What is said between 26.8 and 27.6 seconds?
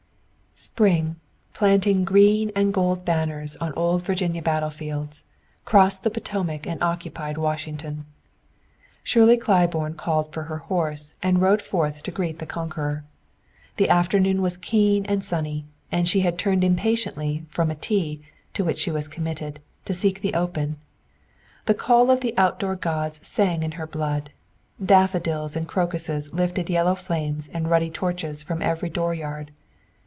flames